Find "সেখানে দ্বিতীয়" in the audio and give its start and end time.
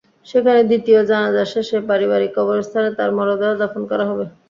0.27-0.99